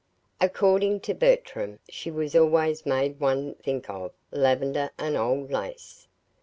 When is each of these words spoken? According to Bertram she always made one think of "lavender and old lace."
According 0.41 1.01
to 1.01 1.13
Bertram 1.13 1.77
she 1.87 2.09
always 2.09 2.87
made 2.87 3.19
one 3.19 3.53
think 3.53 3.87
of 3.87 4.11
"lavender 4.31 4.89
and 4.97 5.15
old 5.15 5.51
lace." 5.51 6.07